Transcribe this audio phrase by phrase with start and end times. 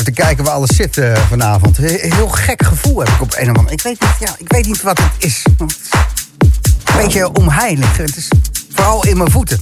[0.00, 1.76] even te kijken waar alles zit uh, vanavond.
[1.76, 4.66] Heel gek gevoel heb ik op een of andere Ik weet niet, ja, ik weet
[4.66, 5.42] niet wat het is.
[5.58, 5.76] Het is
[6.84, 7.96] een beetje omheilig.
[7.96, 8.28] Het is
[8.74, 9.60] vooral in mijn voeten.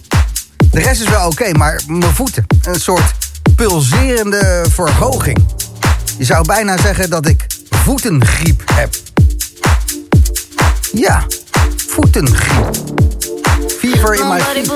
[0.71, 2.47] De rest is wel oké, maar mijn voeten.
[2.63, 3.15] Een soort
[3.57, 5.47] pulserende verhoging.
[6.19, 8.95] Je zou bijna zeggen dat ik voetengriep heb.
[10.93, 11.27] Ja,
[11.77, 12.77] voetengriep.
[13.79, 14.67] Fever in my feet.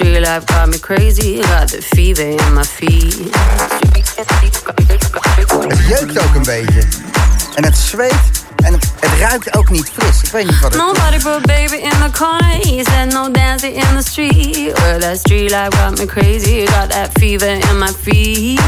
[0.00, 0.20] Street.
[0.20, 3.34] Life got me crazy, got the fever in my feet.
[5.68, 6.82] Het jeukt ook een beetje.
[7.54, 8.14] En het zweet
[8.56, 10.22] en het, het, ruikt ook niet fris.
[10.22, 11.22] Ik weet niet wat het Nobody is.
[11.22, 12.54] put baby in the corner.
[12.66, 14.78] He said no dancing in the street.
[14.78, 16.66] Well, that street life got me crazy.
[16.66, 18.60] Got that fever in my feet.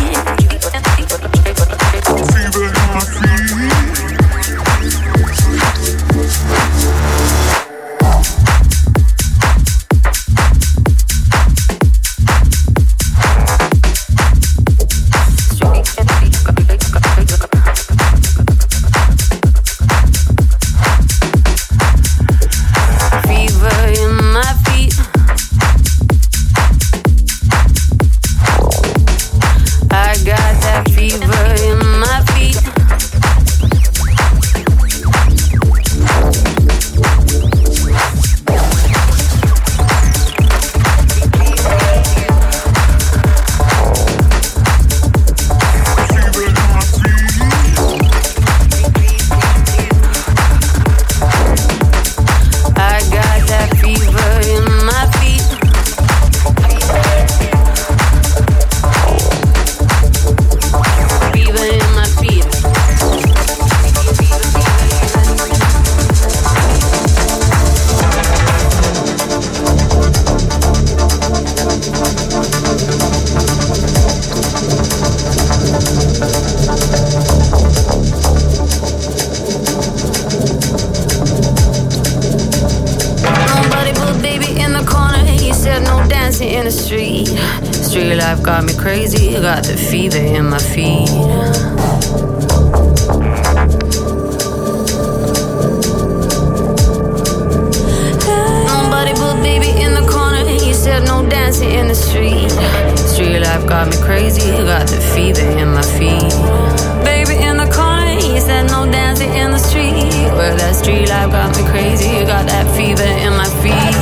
[110.73, 112.09] that street life got me crazy.
[112.09, 113.93] You Got that fever in my feet.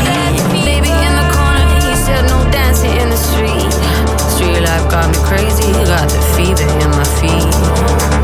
[0.64, 3.72] Baby in the corner, he said no dancing in the street.
[4.30, 5.66] Street life got me crazy.
[5.66, 8.19] You Got the fever in my feet.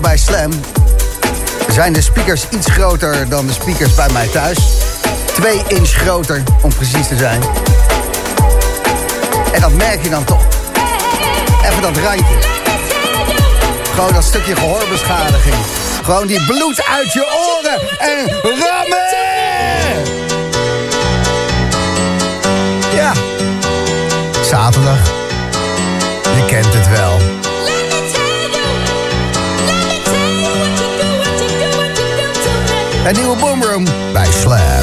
[0.00, 0.50] Bij Slam
[1.68, 4.58] zijn de speakers iets groter dan de speakers bij mij thuis.
[5.34, 7.42] Twee inch groter, om precies te zijn.
[9.52, 10.46] En dat merk je dan toch.
[11.62, 12.38] Even dat randje.
[13.94, 15.56] Gewoon dat stukje gehoorbeschadiging.
[16.02, 19.26] Gewoon die bloed uit je oren en rammen!
[22.94, 23.12] Ja.
[24.42, 25.17] Zaterdag.
[33.08, 34.77] Een nieuwe boomroom bij Slam.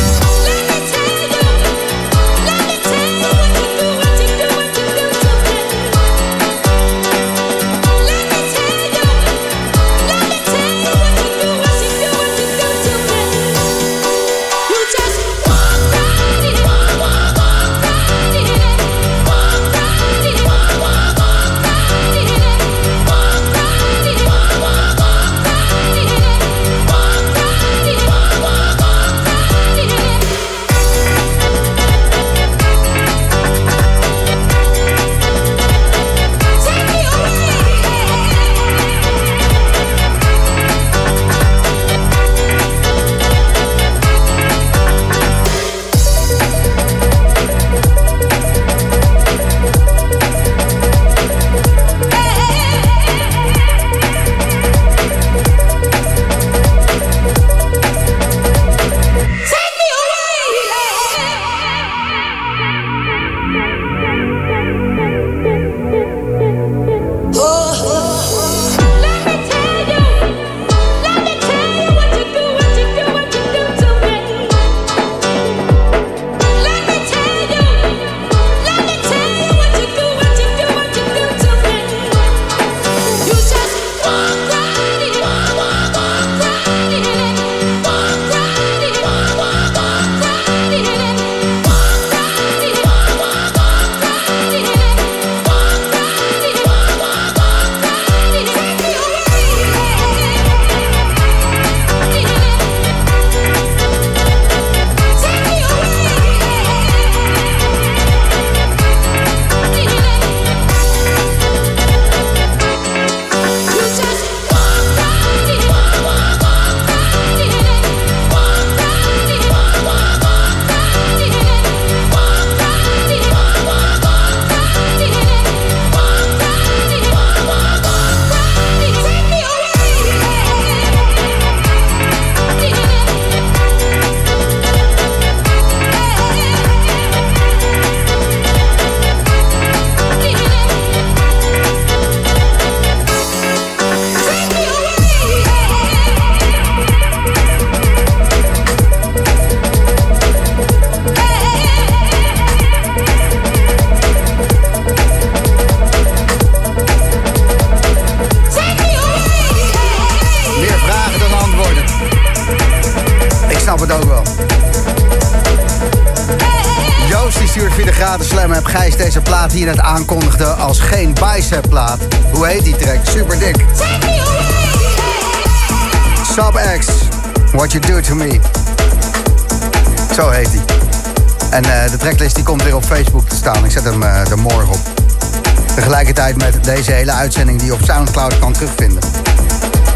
[186.65, 189.03] Deze hele uitzending die je op Soundcloud kan terugvinden.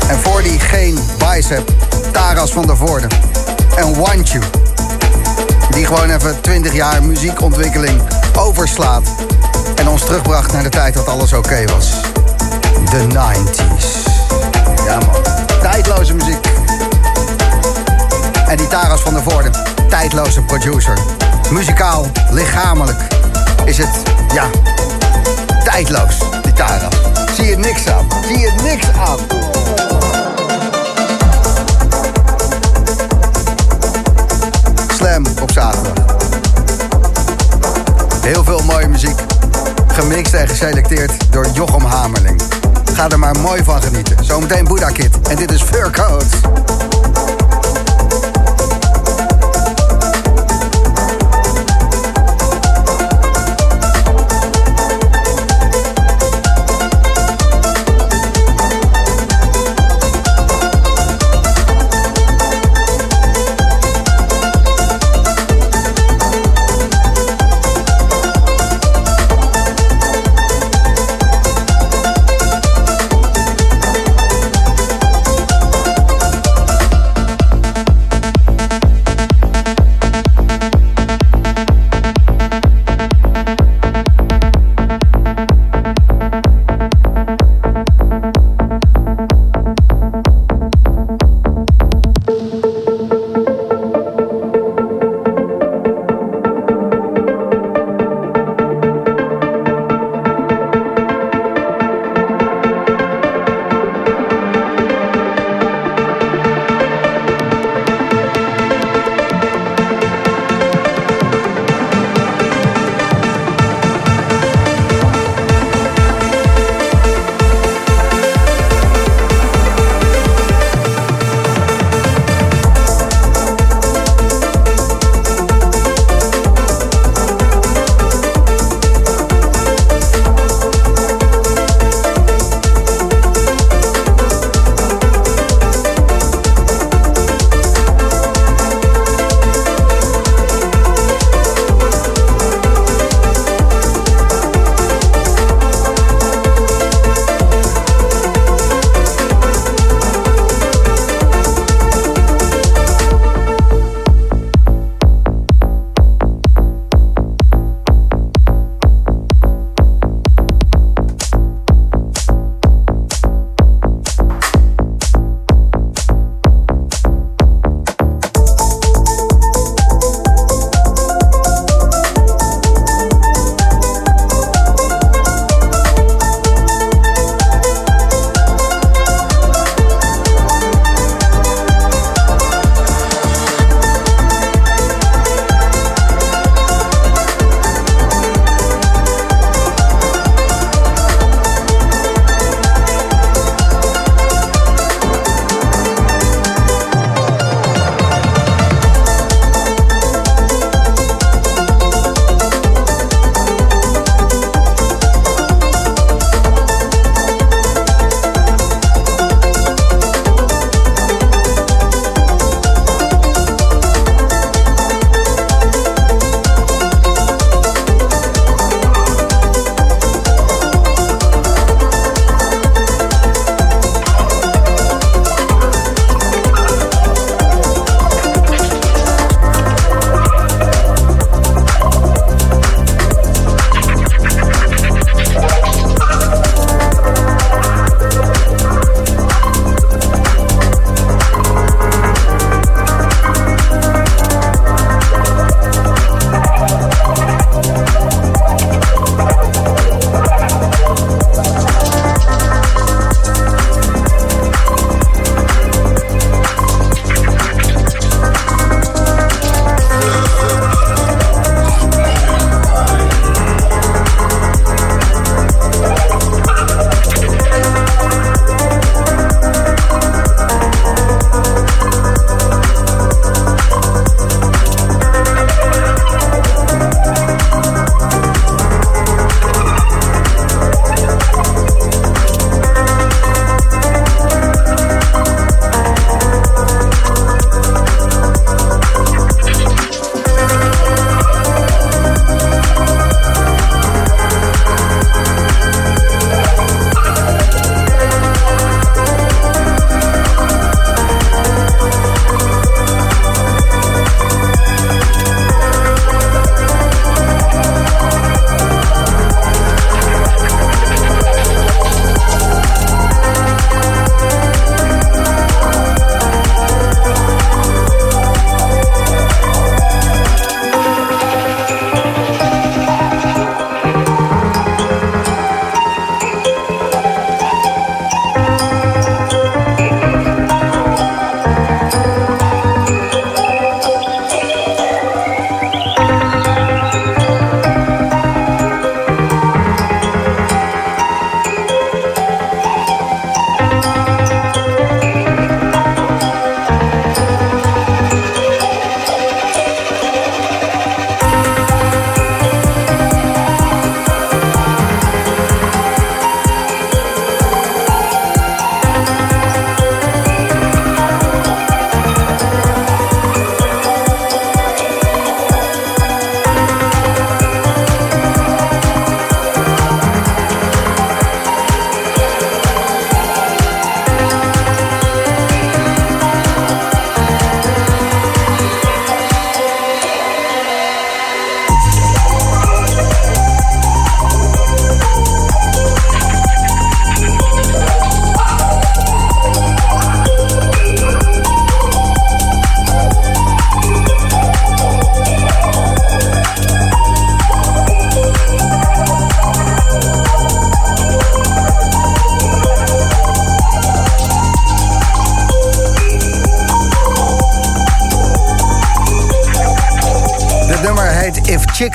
[0.08, 1.72] En voor die geen bicep,
[2.12, 3.08] Taras van der Voorde.
[3.76, 4.44] En Want You.
[5.70, 8.02] Die gewoon even 20 jaar muziekontwikkeling
[8.38, 9.08] overslaat.
[9.76, 11.90] En ons terugbracht naar de tijd dat alles oké was.
[12.92, 14.10] De 90s.
[14.86, 15.22] Ja man,
[15.62, 16.48] tijdloze muziek.
[18.48, 19.50] En die Taras van der Voorde,
[19.90, 20.98] tijdloze producer.
[21.52, 23.08] Muzikaal, lichamelijk
[23.66, 24.02] is het,
[24.34, 24.44] ja,
[25.64, 26.18] tijdloos,
[27.36, 29.18] Zie je niks aan, zie je niks aan.
[34.96, 35.94] Slam op zaterdag.
[38.22, 39.20] Heel veel mooie muziek
[39.88, 42.42] gemixt en geselecteerd door Jochem Hamerling.
[42.94, 44.26] Ga er maar mooi van genieten.
[44.26, 46.34] Zometeen Buddha Kid en dit is Fur Coats.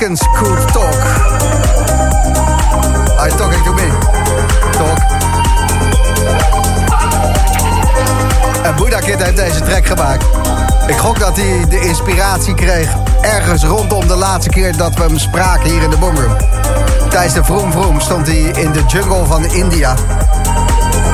[0.04, 0.94] Chickens could talk.
[3.18, 3.88] You talking to me?
[4.72, 4.98] Talk.
[8.64, 10.24] En Buddha Kid heeft deze track gemaakt.
[10.86, 12.88] Ik gok dat hij de inspiratie kreeg
[13.20, 16.36] ergens rondom de laatste keer dat we hem spraken hier in de Boomroom.
[17.08, 19.94] Tijdens de Vroom Vroom stond hij in de jungle van India.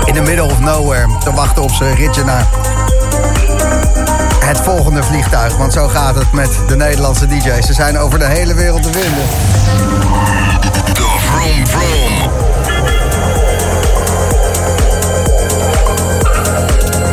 [0.04, 1.18] In the middle of nowhere.
[1.18, 2.46] Te wachten op zijn ritje naar
[4.50, 5.56] het volgende vliegtuig.
[5.56, 7.66] Want zo gaat het met de Nederlandse DJ's.
[7.66, 9.26] Ze zijn over de hele wereld te vinden.
[10.94, 12.30] De Vroom Vroom.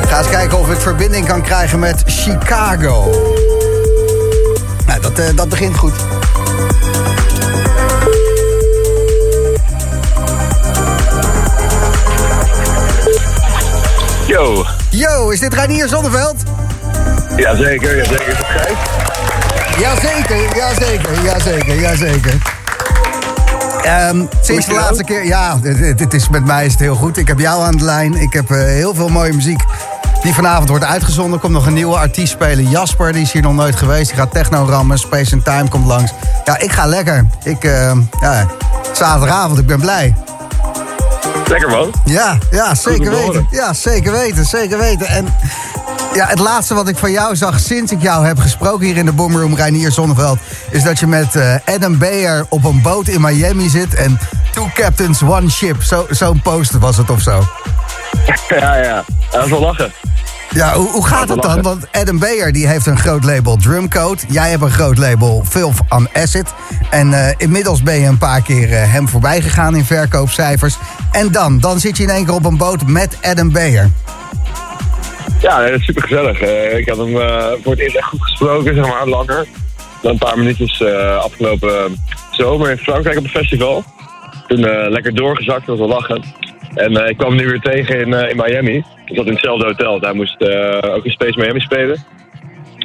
[0.08, 3.12] Ga eens kijken of ik verbinding kan krijgen met Chicago.
[4.86, 5.94] Nou, dat, eh, dat begint goed.
[14.28, 14.66] Yo.
[14.90, 16.47] Yo, is dit Reinier Zonneveld?
[17.38, 18.38] Jazeker, jazeker.
[19.80, 22.38] Jazeker, jazeker, jazeker, jazeker.
[23.84, 27.18] Ehm sinds de laatste keer, ja, dit, dit is, met mij is het heel goed.
[27.18, 28.14] Ik heb jou aan de lijn.
[28.14, 29.62] Ik heb eh, heel veel mooie muziek
[30.22, 31.34] die vanavond wordt uitgezonden.
[31.34, 32.70] Er komt nog een nieuwe artiest spelen.
[32.70, 34.08] Jasper, die is hier nog nooit geweest.
[34.08, 35.00] Die gaat techno rammen.
[35.00, 36.12] Space and Time komt langs.
[36.46, 37.26] Ja, ik ga lekker.
[37.44, 38.48] Ik, eh, ja,
[38.94, 40.16] zaterdagavond, ik ben blij.
[41.48, 41.94] Lekker man.
[42.06, 43.48] Ja, ja, zeker weten.
[43.52, 45.08] Ja, zeker weten, zeker weten.
[45.08, 45.28] En
[46.14, 49.06] ja, het laatste wat ik van jou zag sinds ik jou heb gesproken hier in
[49.06, 50.38] de Boomroom Reinier Zonneveld...
[50.72, 54.20] is dat je met eh, Adam Beyer op een boot in Miami zit en
[54.54, 55.84] two captains, one ship.
[55.84, 57.44] Zo- Zo'n poster was het of zo.
[58.60, 59.04] ja, ja.
[59.32, 59.92] Dat is wel lachen.
[60.50, 61.62] Ja, hoe, hoe gaat het dan?
[61.62, 64.22] Want Adam Beyer die heeft een groot label Drumcode.
[64.28, 66.54] Jij hebt een groot label Filth on Acid.
[66.90, 70.78] En eh, inmiddels ben je een paar keer eh, hem voorbij gegaan in verkoopcijfers.
[71.12, 71.60] En dan?
[71.60, 73.90] Dan zit je in één keer op een boot met Adam Beyer.
[75.48, 76.42] Ja, dat is super gezellig.
[76.78, 79.46] ik had hem eh, voor het eerst echt goed gesproken, zeg maar, langer.
[80.02, 81.96] Dan een paar minuutjes eh, afgelopen
[82.32, 83.84] zomer in Frankrijk op een festival.
[84.48, 86.24] Toen eh, lekker doorgezakt, was wel lachen.
[86.74, 88.76] En eh, ik kwam hem nu weer tegen in, eh, in Miami.
[89.06, 90.00] Ik zat in hetzelfde hotel.
[90.00, 92.04] Hij moest eh, ook in Space Miami spelen.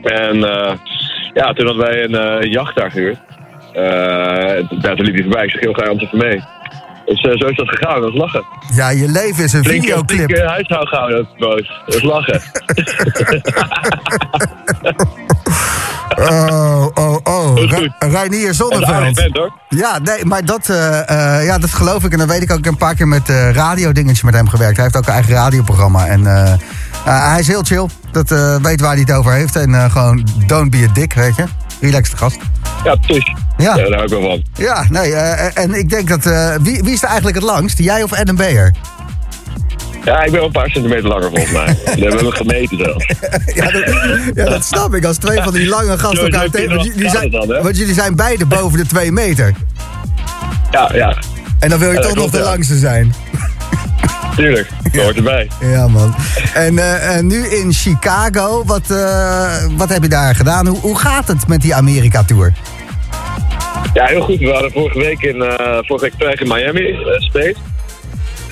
[0.02, 0.72] En eh,
[1.34, 3.18] ja, toen hadden wij een eh, jacht daar gehuurd.
[3.72, 5.44] Eh toen liep hij voorbij.
[5.44, 6.40] Ik zeg, heel graag anders even mee.
[7.04, 8.00] Dus eh, zo is dat gegaan.
[8.00, 8.44] Dat was lachen.
[8.74, 10.10] Ja, je leven is een Flinke, videoclip.
[10.26, 11.70] flinke huishouden gehouden op de boot.
[11.86, 12.40] Dat is lachen.
[16.18, 17.54] Oh, oh, oh.
[17.98, 19.36] Reinier Dat is Zonneveld.
[19.36, 19.52] hoor.
[19.68, 22.12] Ja, nee, maar dat, eh, eh, ja, dat geloof ik.
[22.12, 22.58] En dan weet ik ook.
[22.58, 24.74] Ik heb een paar keer met eh radiodingetje met hem gewerkt.
[24.76, 26.06] Hij heeft ook een eigen radioprogramma.
[26.06, 26.24] En
[27.04, 27.86] hij is heel chill.
[28.10, 28.28] Dat
[28.62, 29.56] weet waar hij het over heeft.
[29.56, 31.44] En gewoon don't be a dick, weet je.
[31.80, 32.38] Relaxed gast.
[32.84, 33.32] Ja, precies.
[33.56, 33.76] Ja.
[33.76, 34.42] Ja, daar hou ik wel van.
[34.54, 35.12] Ja, nee.
[35.14, 36.26] eh, en ik denk dat...
[36.26, 37.78] eh, wie, wie is er eigenlijk het langst?
[37.78, 38.74] Jij of Adam Beyer?
[40.04, 41.66] Ja, ik ben wel een paar centimeter langer volgens mij.
[41.94, 43.06] Die hebben we gemeten zelfs.
[43.54, 43.84] ja, dat,
[44.34, 45.04] ja, dat snap ik.
[45.04, 46.68] Als twee van die lange gasten elkaar tegen...
[46.74, 49.52] Want jullie wel zijn, dan, want jullie zijn beide boven de twee meter.
[50.70, 51.16] Ja, ja,
[51.58, 53.14] En dan wil je Ja, dat toch nog de langste zijn.
[54.36, 54.68] tuurlijk.
[54.92, 55.50] Dat hoort erbij.
[55.60, 56.14] Ja, man.
[56.54, 60.66] En eh, eh, nu in Chicago, wat, eh, wat heb je daar gedaan?
[60.66, 62.52] Hoe, hoe gaat het met die Amerika-tour?
[63.94, 64.38] Ja, heel goed.
[64.38, 67.54] We waren vorige week in, eh, vorige week terug in Miami, eh, Space.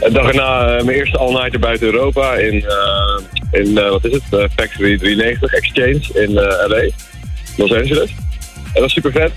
[0.00, 4.12] Een dag erna eh, mijn eerste all-nighter buiten Europa in, eh, in eh, wat is
[4.12, 6.88] het, Eh, Factory 93 Exchange in eh, LA,
[7.56, 8.10] Los Angeles.
[8.54, 9.32] En dat was super vet.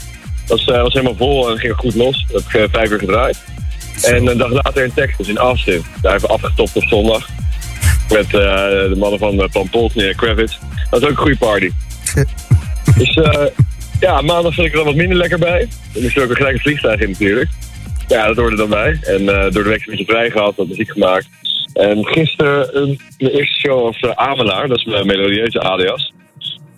[0.48, 2.26] Dat was, eh, was helemaal vol en ging goed los.
[2.32, 3.38] Dat heb ik eh, vijf uur gedraaid.
[4.02, 5.84] En een dag later in Texas, in Austin.
[6.02, 7.28] Daar hebben we afgetopt op zondag.
[8.10, 10.58] Met eh, de mannen van uh, Pampoltny en Kravitz.
[10.90, 11.72] Dat was ook een goede party.
[12.98, 13.46] Dus eh,
[14.04, 15.68] ja, maandag zat ik er dan wat minder lekker bij.
[15.94, 17.50] Dan moest er ook een gelijk vliegtuig in natuurlijk.
[18.08, 19.00] Ja, dat hoorde dan bij.
[19.02, 21.28] En eh, door de week een beetje vrij gehad, wat muziek gemaakt.
[21.74, 26.14] En gisteren een, mijn eerste show als uh, Amelaar, dat is mijn melodieuze alias.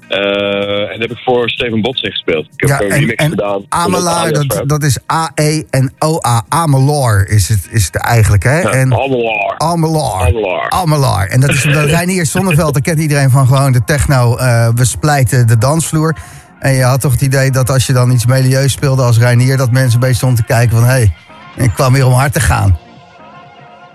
[0.09, 2.45] Uh, en heb ik voor Steven Botsing gespeeld.
[2.55, 3.65] Ik heb Ja, en, remix en gedaan.
[3.69, 6.45] Amelaar, dat, dat is A-E en O-A.
[6.49, 8.49] Amelor is het, is het eigenlijk, hè?
[8.49, 8.65] hem.
[8.71, 9.57] En Ja, Amelaar.
[9.57, 10.27] Amelaar.
[10.27, 10.69] Amelaar.
[10.69, 11.27] Amelaar.
[11.27, 14.35] En dat is omdat Reinier Zonneveld, daar kent iedereen van gewoon de techno.
[14.37, 16.15] eh, we splijten de dansvloer.
[16.59, 19.57] En je had toch het idee dat als je dan iets melieus speelde als Reinier...
[19.57, 20.85] dat mensen een beetje stonden te kijken van...
[20.85, 21.13] hé, hey,
[21.57, 22.77] ik kwam hier om hard te gaan.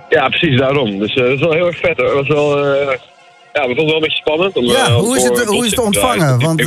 [0.08, 0.98] Ja, precies daarom.
[0.98, 2.06] Dus uh, dat is wel heel erg vet hoor.
[2.06, 2.74] Dat was wel, uh,
[3.52, 4.56] ja, we vonden het wel een beetje spannend.
[4.56, 6.40] Om, Ja, uh, hoe is het, hoe is het ontvangen?
[6.40, 6.60] Want,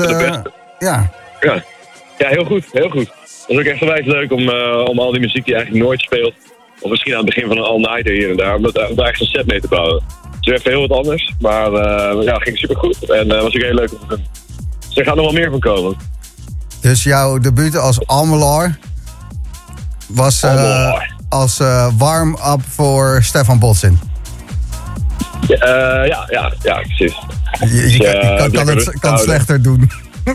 [0.80, 1.12] ja.
[1.40, 1.64] ja.
[2.18, 3.08] Ja, heel goed, heel goed.
[3.22, 4.50] Het was ook echt onwijs leuk om,
[4.88, 6.34] om al die muziek die eigenlijk nooit speelt...
[6.82, 8.56] of misschien aan het begin van een all-nighter hier en daar...
[8.56, 10.04] om, dat, om daar echt een set mee te bouwen.
[10.40, 11.72] Dus even heel wat anders, maar
[12.24, 13.10] ja, ging super goed.
[13.10, 14.26] En was ook heel leuk om te doen.
[14.94, 15.96] Dus er gaat nog wel meer van komen.
[16.82, 18.80] Dus jouw debuut als Almelaar
[20.08, 24.00] was uh, als uh, warm-up voor Stefan Botsin.
[25.48, 27.16] Ja, uh, ja, ja, ja, precies.
[27.60, 29.92] Je, je, je kan, kan, het, kan het slechter doen.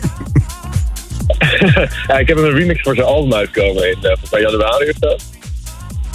[2.08, 3.98] ja, ik heb een remix voor zijn album uitgekomen in
[4.30, 5.08] bij januari of zo.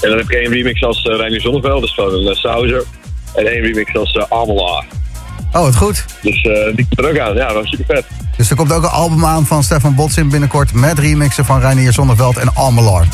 [0.01, 2.84] En dan heb ik één remix als uh, Reinier Zonneveld, dus gewoon een Sauser.
[3.36, 4.84] En één remix als uh, Amela.
[5.54, 6.06] Oh, wat goed.
[6.22, 6.42] Dus
[6.76, 7.36] die komt er ook aan.
[7.36, 8.06] Ja, dat was super vet.
[8.38, 10.74] Dus er komt ook een album aan van Stefan Botsin binnenkort...
[10.74, 13.06] met remixen van Reinier Zonneveld en Amelar.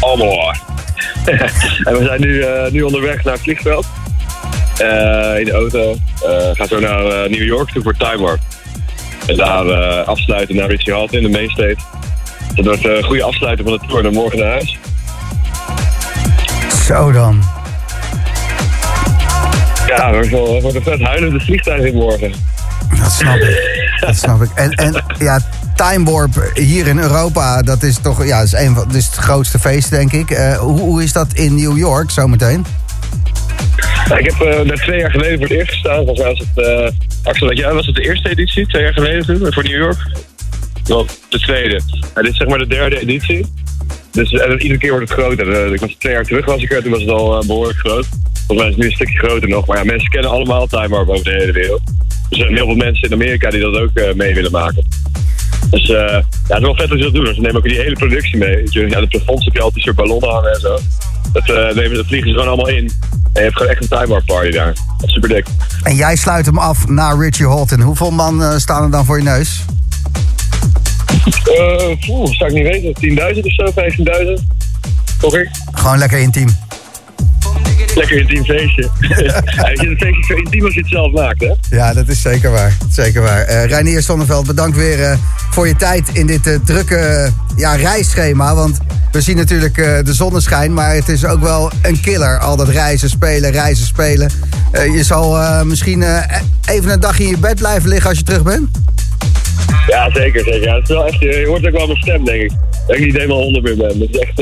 [0.00, 0.60] Amelar.
[1.84, 3.86] en we zijn nu, nu onderweg naar het vliegveld.
[5.38, 5.96] in de auto.
[6.52, 8.40] gaan zo naar New York toe voor Time Warp.
[9.26, 11.76] En daar afsluiten naar Richie Halt in de Mainstate.
[12.54, 14.02] Dat wordt een goede afsluiting van de tour.
[14.02, 14.78] Dan morgen naar huis.
[16.86, 17.57] Zo dan.
[19.88, 20.28] Ja, dat
[20.62, 22.32] wordt een vet huilende vliegtuig in morgen.
[23.00, 23.76] Dat snap ik.
[24.06, 24.50] Dat snap ik.
[24.54, 25.40] En, en ja,
[25.76, 29.14] Time Warp hier in Europa, dat is toch ja, is een van, dat is het
[29.14, 30.30] grootste feest, denk ik.
[30.30, 32.64] Uh, hoe, hoe is dat in New York zometeen?
[34.08, 36.04] Ja, ik heb uh, daar twee jaar geleden voor het eerst gestaan.
[36.04, 36.90] Volgens mij was het, uh,
[37.22, 39.98] Axel, jij was het de eerste editie, twee jaar geleden toen, voor New York?
[40.84, 41.80] Wel, de tweede.
[42.14, 43.46] Dit is zeg maar de derde editie.
[44.10, 45.66] Dus en iedere keer wordt het groter.
[45.66, 48.06] Uh, ik was twee jaar terug was ik er, toen was het al behoorlijk groot.
[48.48, 49.66] Volgens mij is het nu een stukje groter nog.
[49.66, 51.80] Maar ja, mensen kennen allemaal Time Warp over de hele wereld.
[52.30, 54.84] Er zijn heel veel mensen in Amerika die dat ook mee willen maken.
[55.70, 57.34] Dus uh, ja, het is wel vet dat ze dat doen.
[57.34, 58.62] Ze nemen ook die hele productie mee.
[58.70, 60.78] Ja, de plafonds heb je altijd soort ballonnen hangen en zo.
[61.32, 62.84] Dat, uh, nemen, dat vliegen ze gewoon allemaal in.
[62.84, 62.90] En
[63.32, 64.72] je hebt gewoon echt een time warp party daar.
[64.98, 65.46] Dat is super dik.
[65.82, 67.80] En jij sluit hem af naar Richie Holton.
[67.80, 69.64] Hoeveel man staan er dan voor je neus?
[71.26, 73.34] Uh, poeh, zou ik niet weten.
[73.36, 73.72] 10.000 of zo,
[74.38, 74.44] 15.000.
[75.20, 75.48] Toch ik?
[75.72, 76.48] Gewoon lekker intiem.
[77.98, 78.88] Lekker intiem feestje.
[79.00, 81.76] ja, je het feestje zo intiem als je het zelf maakt, hè?
[81.76, 82.76] Ja, dat is zeker waar.
[82.90, 83.48] Zeker waar.
[83.48, 85.12] Uh, Reinier Sonneveld, bedankt weer uh,
[85.50, 88.54] voor je tijd in dit uh, drukke ja, reisschema.
[88.54, 88.78] Want
[89.12, 92.38] we zien natuurlijk de zonneschijn, maar het is ook wel een killer.
[92.38, 94.30] Al dat reizen, spelen, reizen, spelen.
[94.72, 96.04] je zal misschien
[96.68, 98.68] even een dag in je bed blijven liggen als je terug bent?
[99.86, 100.44] Ja, zeker.
[100.44, 100.62] zeker.
[100.62, 102.52] Ja, het is wel echt, je hoort ook wel mijn stem, denk ik.
[102.86, 104.00] Dat ik niet helemaal honderd meer ben.
[104.00, 104.40] Het is echt...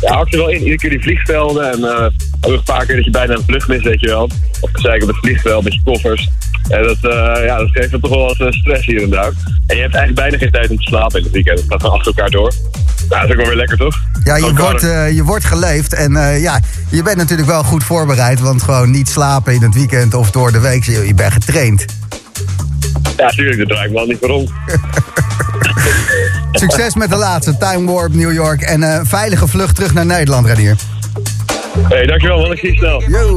[0.00, 0.58] ja, hakt er wel in.
[0.58, 2.06] Iedere keer die vliegvelden en uh,
[2.40, 4.30] ook een paar keer dat je bijna een vlucht mist, weet je wel.
[4.60, 6.28] Of gezegd op het vliegveld met je koffers.
[6.68, 9.32] En dat, uh, ja, dat geeft toch wel wat stress hier en daar.
[9.66, 11.58] En je hebt eigenlijk bijna geen tijd om te slapen in het weekend.
[11.58, 12.52] Het gaat gewoon achter elkaar door.
[13.08, 13.96] Nou, dat is ook wel weer lekker, toch?
[14.24, 15.94] Ja, je, wordt, uh, je wordt geleefd.
[15.94, 18.40] En uh, ja, je bent natuurlijk wel goed voorbereid.
[18.40, 20.84] Want gewoon niet slapen in het weekend of door de week.
[20.84, 21.84] Je, je bent getraind.
[23.16, 23.58] Ja, tuurlijk.
[23.58, 24.48] Dat draai ik wel niet voor om.
[26.58, 27.56] Succes met de laatste.
[27.58, 28.60] Time Warp New York.
[28.60, 30.76] En uh, veilige vlucht terug naar Nederland, Renier.
[31.88, 32.52] Hé, hey, dankjewel man.
[32.52, 33.02] Ik zie je snel.
[33.08, 33.34] Yo.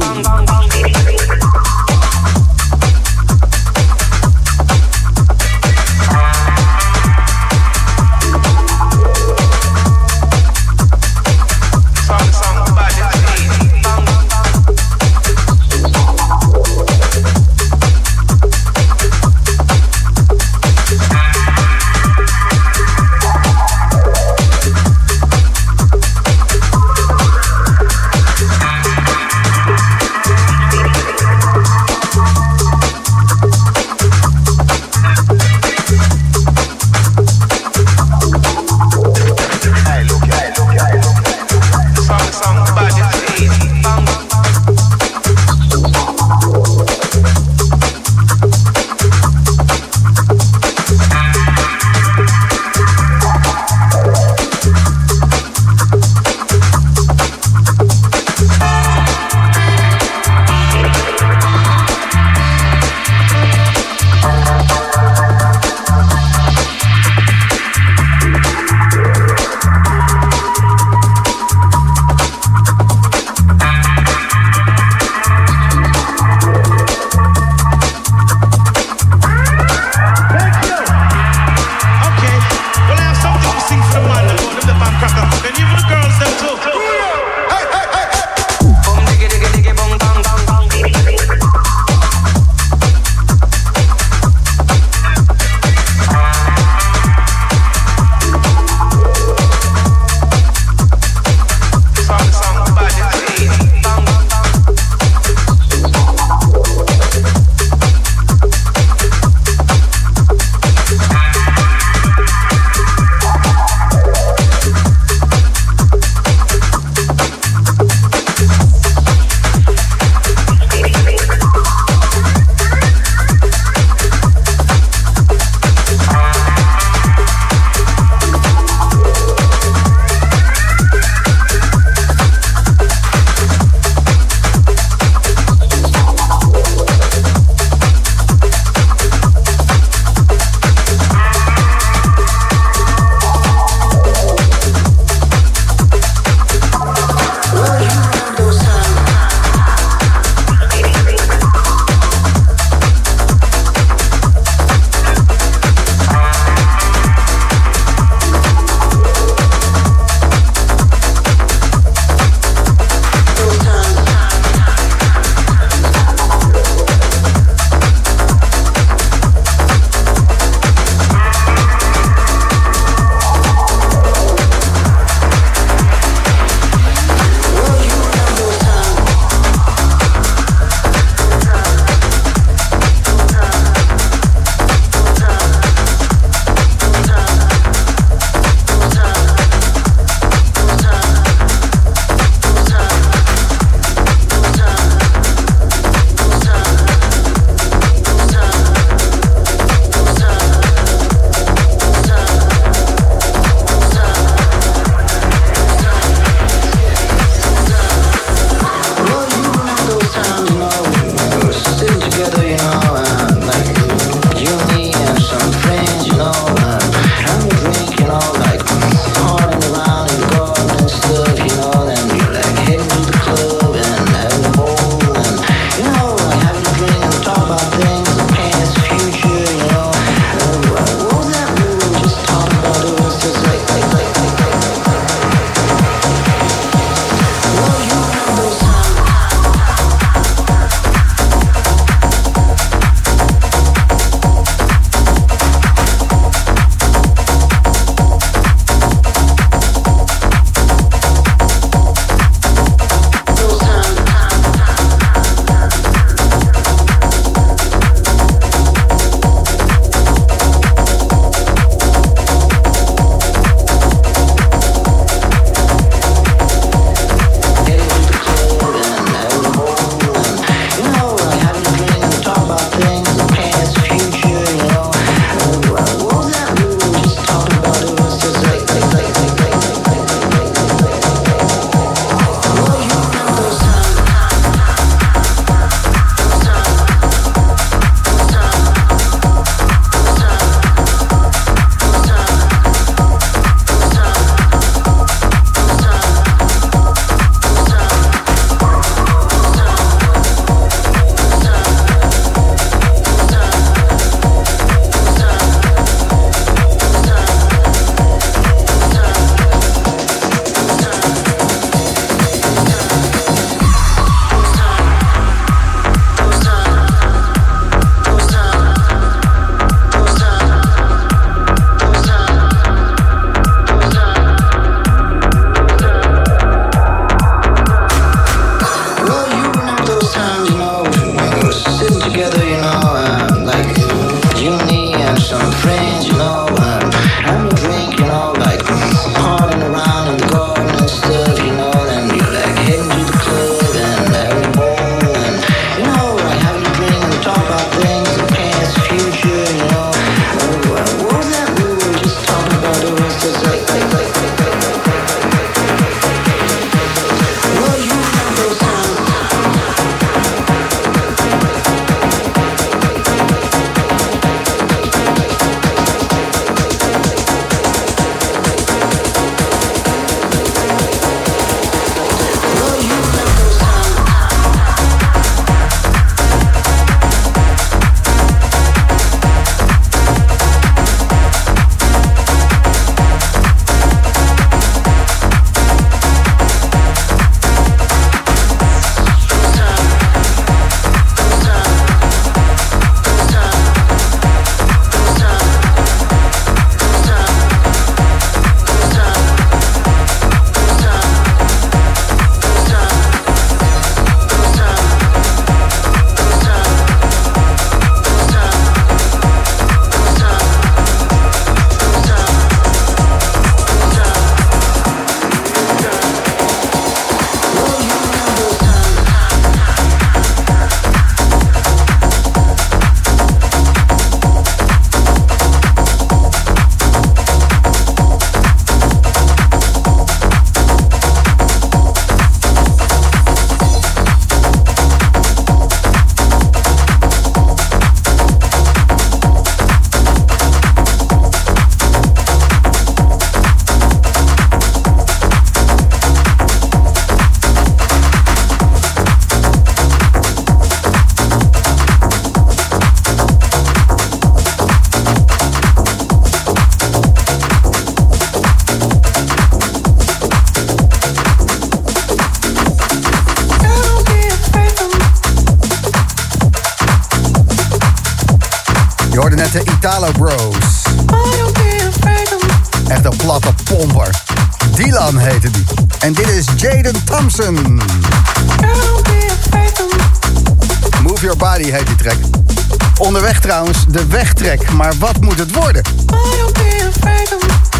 [484.80, 485.82] Maar wat moet het worden?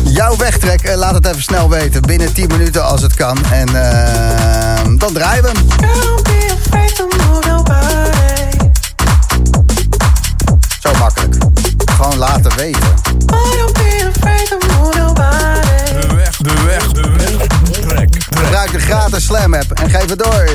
[0.05, 2.03] Jouw wegtrek, eh, laat het even snel weten.
[2.03, 3.39] Binnen 10 minuten als het kan.
[3.51, 5.69] En uh, dan draaien we hem.
[10.81, 11.35] Zo makkelijk.
[11.97, 12.95] Gewoon laten weten.
[16.01, 17.11] De weg, de weg, de
[17.87, 18.09] weg.
[18.31, 20.49] Gebruik de gratis Slam app en geef het door.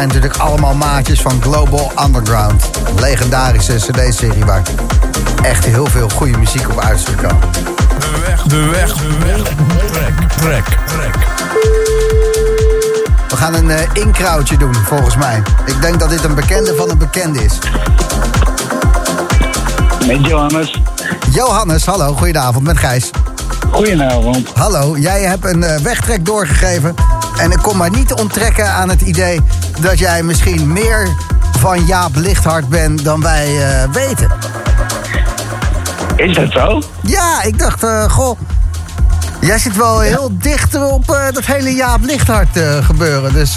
[0.00, 2.70] Zijn natuurlijk allemaal maatjes van Global Underground.
[2.88, 4.62] Een legendarische cd-serie waar
[5.42, 7.40] echt heel veel goede muziek op uit is gekomen.
[7.50, 9.42] De weg, de weg, de weg.
[9.42, 11.14] Trek, trek, trek.
[13.28, 15.42] We gaan een uh, inkrautje doen, volgens mij.
[15.66, 17.58] Ik denk dat dit een bekende van een bekende is.
[20.06, 20.80] Met Johannes.
[21.30, 23.10] Johannes, hallo, goedenavond, met Gijs.
[23.70, 24.48] Goedenavond.
[24.54, 26.94] Hallo, jij hebt een uh, wegtrek doorgegeven.
[27.36, 29.40] En ik kon maar niet onttrekken aan het idee
[29.80, 31.08] dat jij misschien meer
[31.58, 34.30] van Jaap Lichthart bent dan wij uh, weten.
[36.16, 36.82] Is dat zo?
[37.02, 38.38] Ja, ik dacht, uh, goh.
[39.40, 43.32] Jij zit wel heel dicht op dat hele Jaap Lichthart gebeuren.
[43.32, 43.54] Dus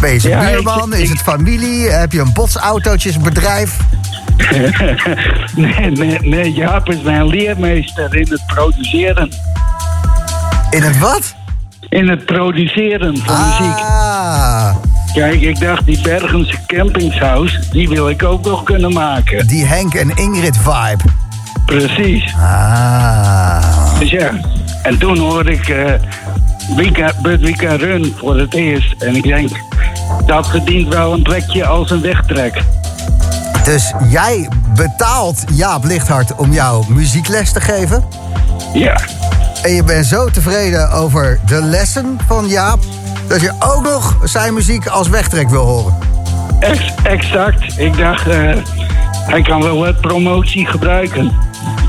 [0.00, 0.92] ben je zijn ja, buurman?
[0.92, 1.90] Ik, is het familie?
[1.90, 3.76] Heb je een botsautootjesbedrijf?
[5.56, 9.30] nee, nee, nee, Jaap is mijn leermeester in het produceren.
[10.70, 11.34] In het wat?
[11.88, 13.60] In het produceren van ah.
[13.60, 13.89] muziek.
[15.12, 19.46] Kijk, ik dacht, die Bergense campingshouse, die wil ik ook nog kunnen maken.
[19.46, 21.02] Die Henk en Ingrid vibe.
[21.64, 22.34] Precies.
[22.34, 23.98] Ah.
[23.98, 24.30] Dus ja,
[24.82, 25.92] en toen hoorde ik uh,
[27.40, 29.02] Wika Run voor het eerst.
[29.02, 29.50] En ik denk,
[30.26, 32.62] dat verdient wel een plekje als een wegtrek.
[33.64, 38.04] Dus jij betaalt Jaap Lichthart om jou muziekles te geven?
[38.74, 39.00] Ja.
[39.62, 42.78] En je bent zo tevreden over de lessen van Jaap...
[43.30, 45.94] dat je ook nog zijn muziek als wegtrek wil horen?
[46.60, 47.78] Ex exact.
[47.78, 48.52] Ik dacht, uh,
[49.26, 51.32] hij kan wel wat promotie gebruiken.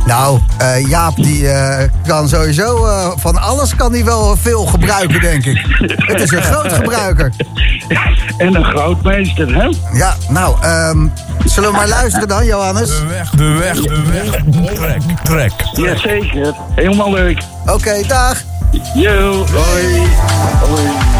[0.05, 1.77] Nou, uh, Jaap die uh,
[2.07, 5.65] kan sowieso uh, van alles kan hij wel veel gebruiken, denk ik.
[5.95, 7.31] Het is een groot gebruiker.
[8.37, 9.69] En een grootmeester, hè?
[9.93, 11.13] Ja, nou, um,
[11.45, 12.89] zullen we maar luisteren dan, Johannes?
[12.89, 14.73] De weg, de weg, de weg.
[14.73, 15.51] Trek, trek.
[15.73, 16.53] Jazeker.
[16.75, 17.41] Helemaal leuk.
[17.61, 18.43] Oké, okay, dag.
[18.93, 20.07] Yo, hoi.
[20.59, 21.10] Hoi.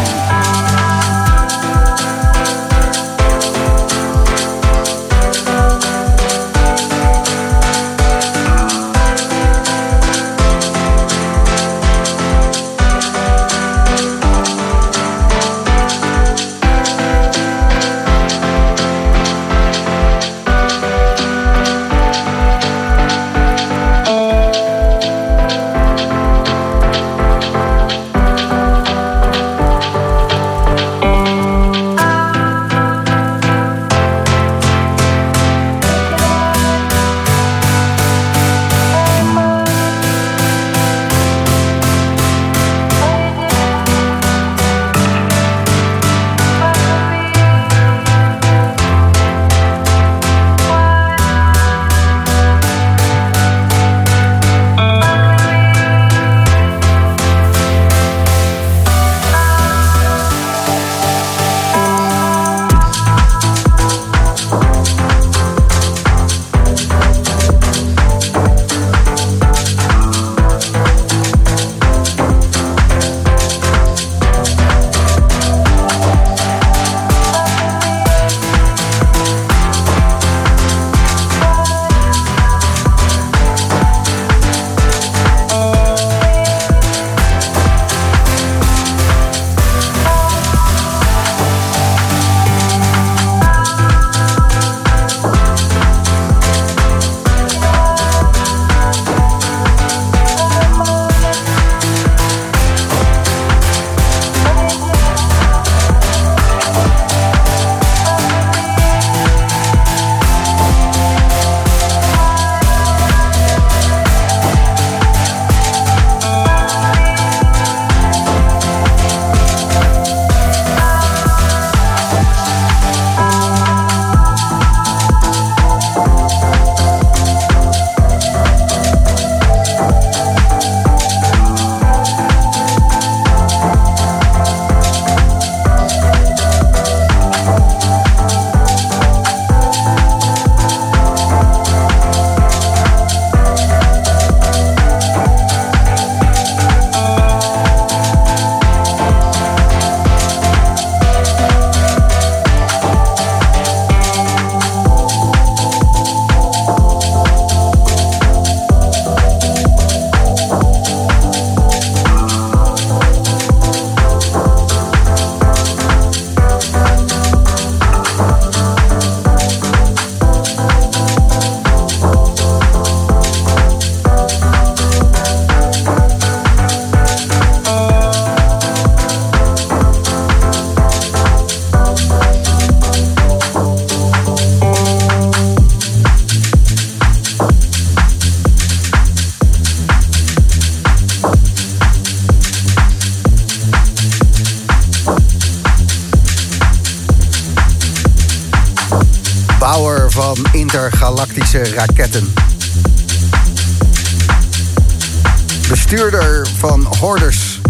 [205.72, 207.60] Bestuurder van horders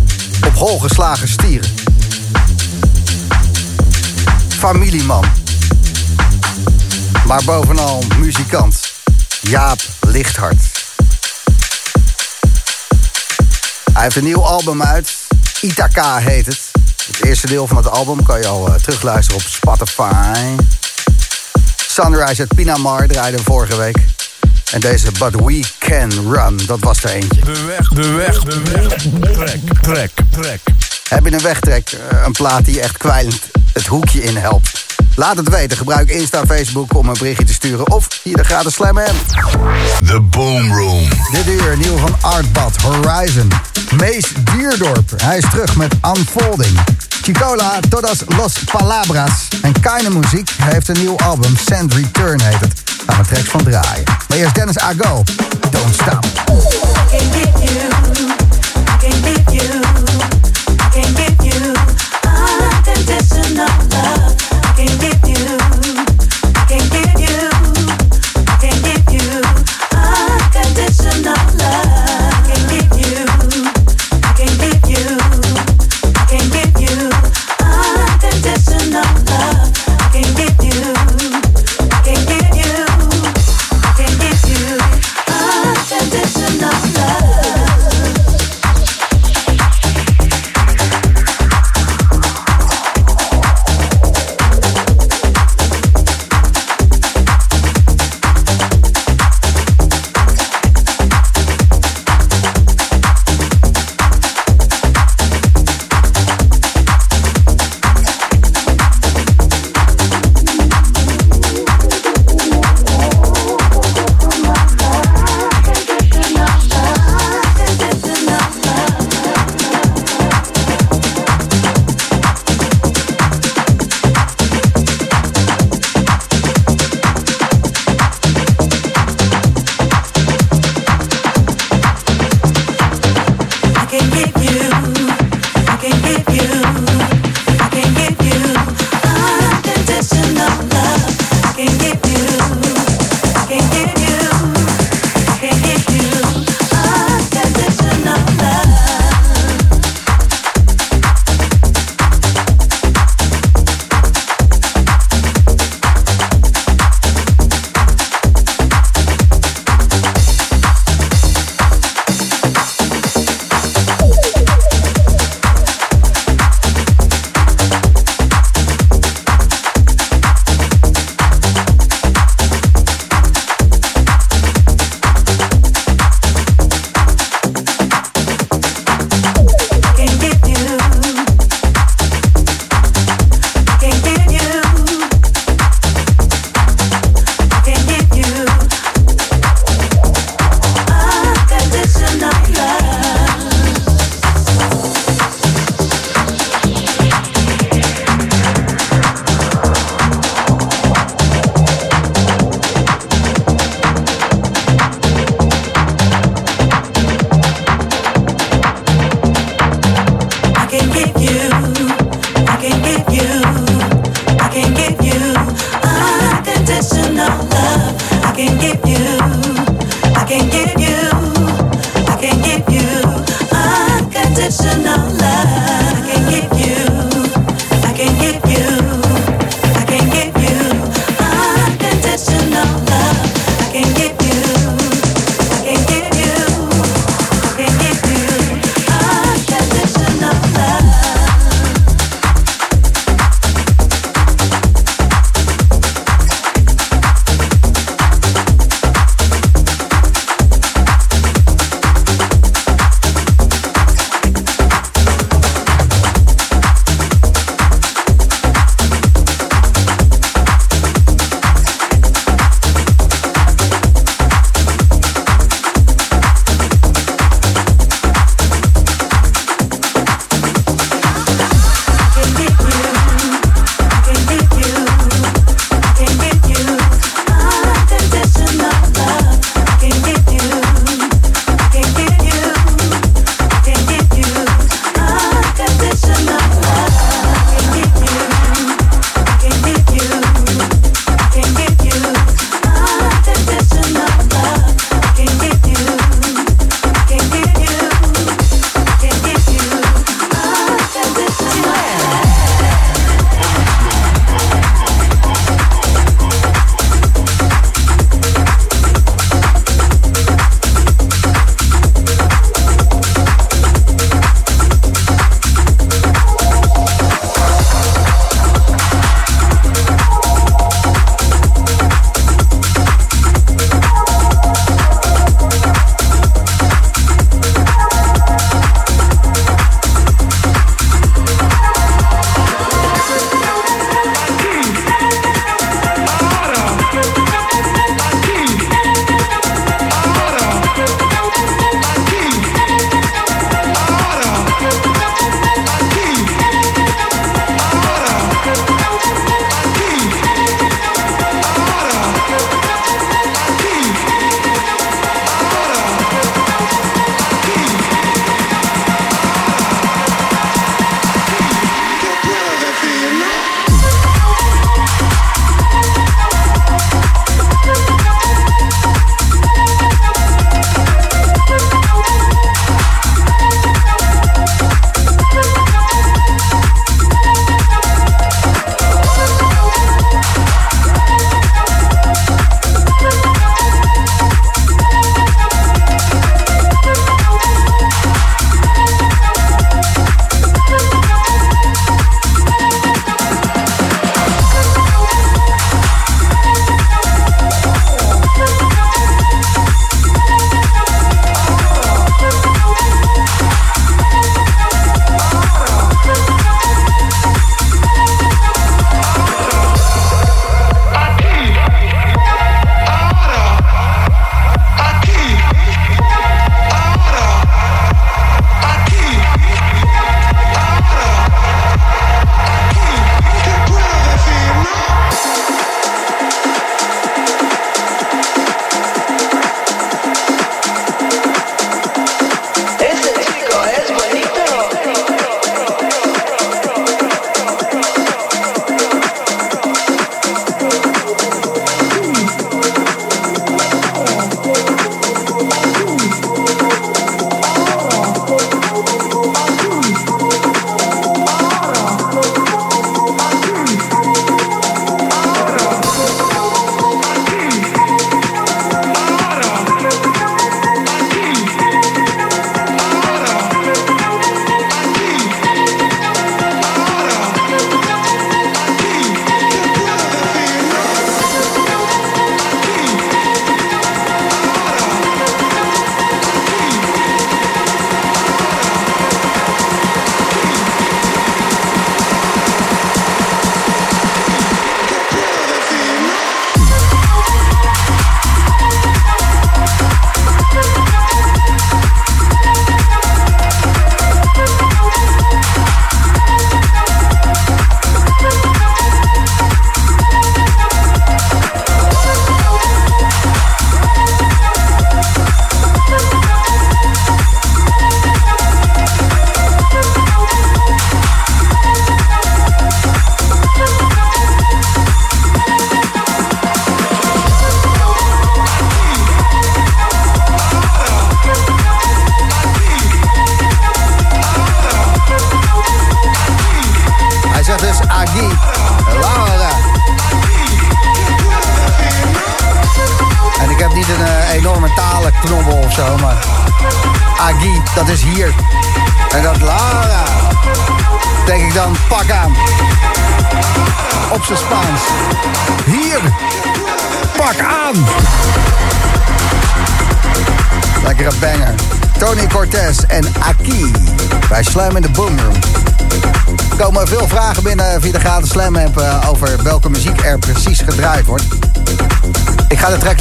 [0.46, 1.70] op hol geslagen stieren.
[4.48, 5.24] Familieman.
[7.26, 8.92] Maar bovenal muzikant.
[9.40, 10.84] Jaap Lichthart.
[13.92, 15.16] Hij heeft een nieuw album uit.
[15.60, 16.70] Itaka heet het.
[17.06, 20.56] Het eerste deel van het album kan je al uh, terugluisteren op Spotify.
[21.86, 24.11] Sunrise uit Pinamar draaide vorige week.
[24.72, 27.40] En deze But We Can Run, dat was er eentje.
[27.40, 28.96] De weg, de weg, de weg.
[29.32, 30.60] Trek, trek, trek.
[31.08, 33.40] Heb je een wegtrek, eh, een plaat die echt kwijlend
[33.72, 34.84] het hoekje in helpt?
[35.14, 35.76] Laat het weten.
[35.76, 37.90] Gebruik Insta, Facebook om een berichtje te sturen.
[37.90, 39.36] Of hier de gratis Slam M.
[40.06, 41.08] The Boom Room.
[41.32, 43.52] Dit uur nieuw van Artbad Horizon.
[43.96, 45.10] Mees Dierdorp.
[45.16, 46.78] Hij is terug met Unfolding.
[47.22, 49.48] Chicola, Todas Los Palabras.
[49.62, 51.56] En Keine Muziek heeft een nieuw album.
[51.56, 52.82] Send Return heet het.
[53.06, 54.04] Gaan we tracks van draaien.
[54.28, 55.22] Maar eerst Dennis Ago.
[55.70, 56.26] Don't stop.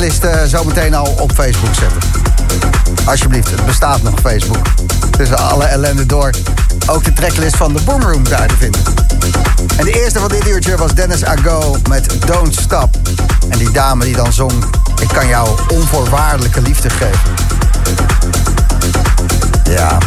[0.01, 1.99] Tracklist eh, zo meteen al op Facebook zetten.
[3.05, 4.65] Alsjeblieft, het bestaat nog Facebook.
[5.11, 6.29] Tussen alle ellende door.
[6.87, 8.81] Ook de tracklist van de Boomroom daar te vinden.
[9.77, 12.97] En de eerste van dit uurtje was Dennis Ago met Don't Stop.
[13.49, 14.53] En die dame die dan zong...
[15.01, 17.19] Ik kan jou onvoorwaardelijke liefde geven.
[19.63, 19.97] Ja,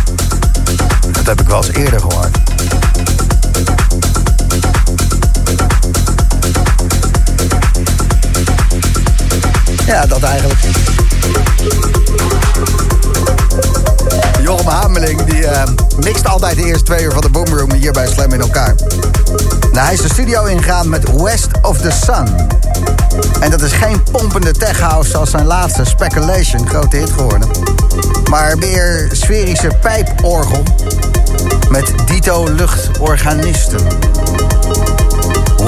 [1.12, 2.54] dat heb ik wel eens eerder gehoord.
[9.87, 10.61] Ja, dat eigenlijk.
[14.43, 18.07] Jochem Hameling die eh, mixt altijd de eerste twee uur van de Boomroom hier bij
[18.07, 18.74] Slam in elkaar.
[19.72, 22.49] Nou, hij is de studio ingegaan met West of the Sun.
[23.41, 27.49] En dat is geen pompende tech house zoals zijn laatste Speculation, grote hit geworden.
[28.30, 30.62] Maar meer sferische pijporgel
[31.70, 33.80] met dito luchtorganisten.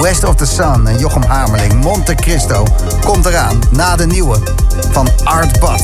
[0.01, 2.65] West of the Sun en Jochem Hamerling, Monte Cristo,
[3.05, 4.39] komt eraan na de nieuwe
[4.91, 5.83] van Art Bad.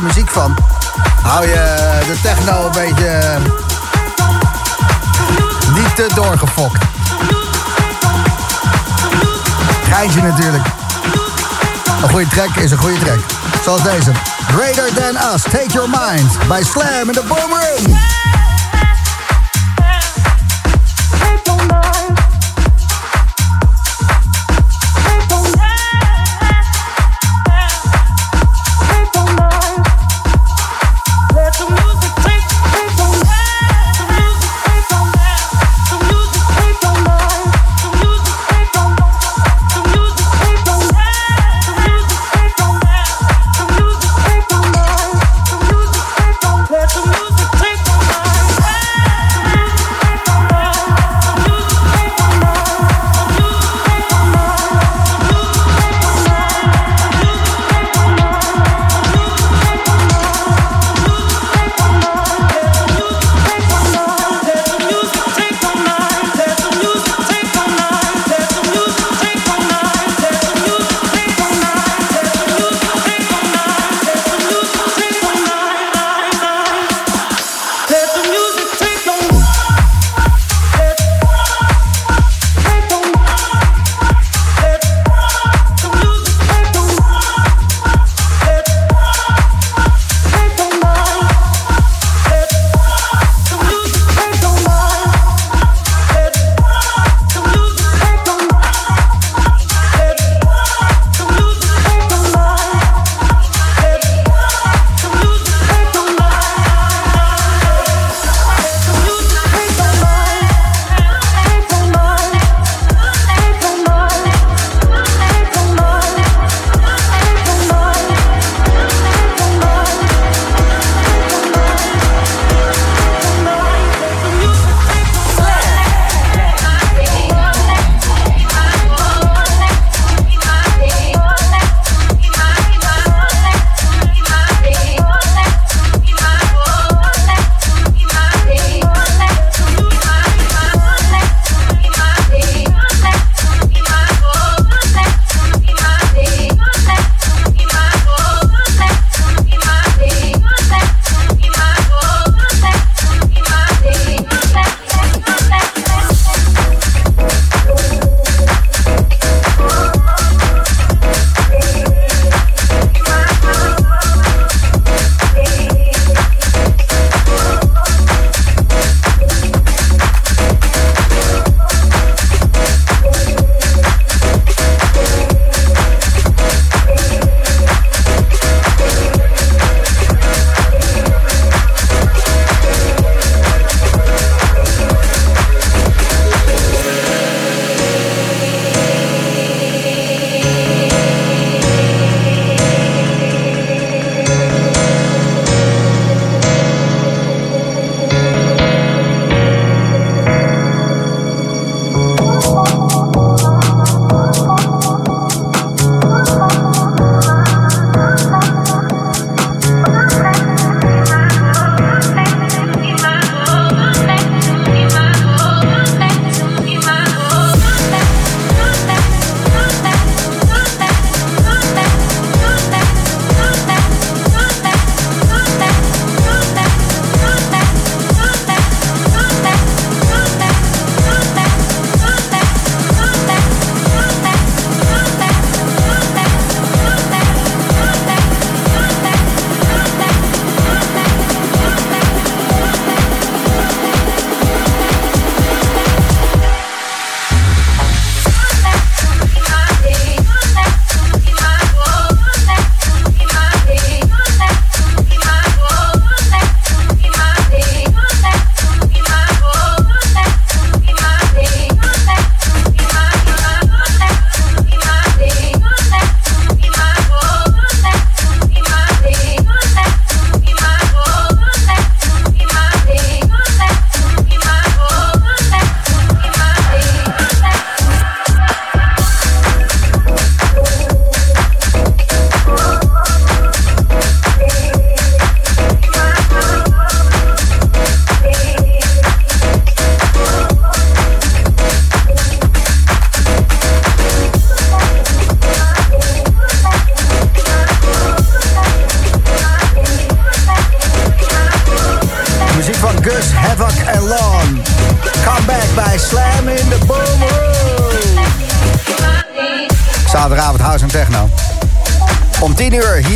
[0.00, 0.56] Muziek van.
[1.22, 3.38] Hou je de techno een beetje eh,
[5.74, 6.84] niet te doorgefokt.
[9.90, 10.64] Geintje natuurlijk.
[12.02, 13.18] Een goede track is een goede track.
[13.64, 14.10] Zoals deze.
[14.46, 16.48] Greater Than Us, Take Your Mind.
[16.48, 17.96] Bij Slam in de Boomroom.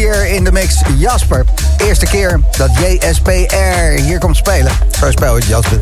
[0.01, 1.45] Hier in de mix Jasper.
[1.77, 4.73] Eerste keer dat JSPR hier komt spelen.
[5.01, 5.81] Zo speel Jasper.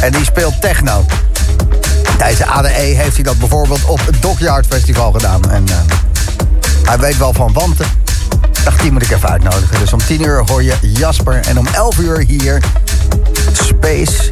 [0.00, 1.04] En die speelt techno.
[2.18, 5.50] Tijdens de ADE heeft hij dat bijvoorbeeld op het Dockyard Festival gedaan.
[5.50, 5.74] En eh,
[6.82, 7.86] hij weet wel van wanten.
[8.64, 9.78] Dacht, die moet ik even uitnodigen.
[9.78, 11.40] Dus om 10 uur hoor je Jasper.
[11.46, 12.62] En om 11 uur hier
[13.52, 14.28] Space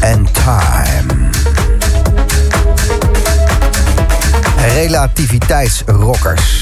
[0.00, 1.30] and Time.
[4.74, 6.57] Relativiteitsrockers.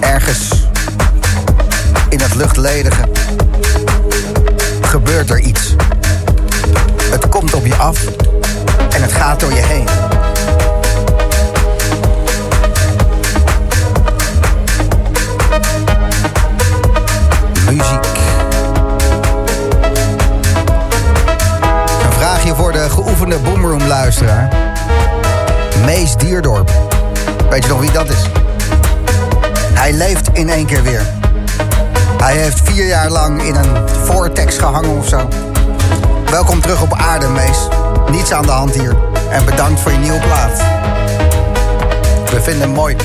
[0.00, 0.48] Ergens
[2.08, 3.08] in het luchtledige
[4.80, 5.74] gebeurt er iets.
[7.10, 8.04] Het komt op je af
[8.94, 9.88] en het gaat door je heen.
[17.64, 18.04] Muziek.
[22.04, 24.48] Een vraagje voor de geoefende Boomroom luisteraar.
[25.84, 26.70] Mees Dierdorp.
[27.50, 28.39] Weet je nog wie dat is?
[29.80, 31.06] Hij leeft in één keer weer.
[32.18, 35.28] Hij heeft vier jaar lang in een vortex gehangen of zo.
[36.30, 37.68] Welkom terug op aarde, Mees.
[38.10, 38.96] Niets aan de hand hier.
[39.30, 40.58] En bedankt voor je nieuwe plaat.
[42.30, 42.96] We vinden hem mooi.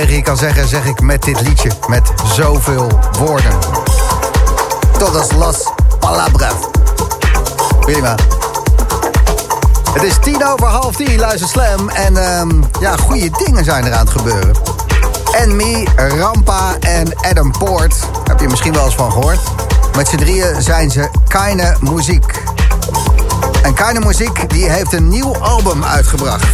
[0.00, 1.70] Tegen je kan zeggen, zeg ik met dit liedje.
[1.86, 2.88] Met zoveel
[3.18, 3.52] woorden.
[4.98, 5.56] Todos los
[6.00, 6.54] palabras.
[7.80, 8.14] Prima.
[9.92, 11.88] Het is tien over half tien, luister Slam.
[11.88, 14.54] En ehm, ja, goede dingen zijn er aan het gebeuren.
[15.32, 17.94] En Me, Rampa en Adam Poort.
[18.24, 19.40] Heb je misschien wel eens van gehoord.
[19.96, 22.42] Met z'n drieën zijn ze Keine Muziek.
[23.62, 26.46] En Keine Muziek die heeft een nieuw album uitgebracht.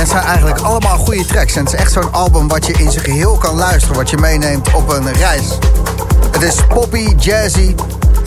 [0.00, 1.56] En het zijn eigenlijk allemaal goede tracks.
[1.56, 3.96] En het is echt zo'n album wat je in zijn geheel kan luisteren.
[3.96, 5.58] Wat je meeneemt op een reis.
[6.30, 7.74] Het is poppy, jazzy.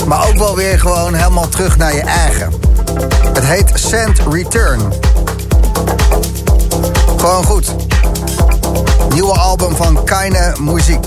[0.07, 2.53] Maar ook wel weer gewoon helemaal terug naar je eigen.
[3.33, 4.81] Het heet Send Return.
[7.17, 7.75] Gewoon goed.
[9.13, 11.05] Nieuwe album van Keine Muziek.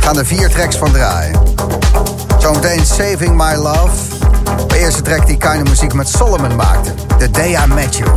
[0.00, 1.40] Gaan er vier tracks van draaien.
[2.38, 3.96] Zometeen Saving My Love.
[4.66, 6.94] De eerste track die Keine Muziek met Solomon maakte.
[7.18, 8.10] The Day I Met You.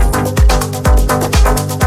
[1.21, 1.80] you